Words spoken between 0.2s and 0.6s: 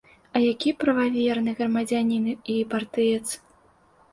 А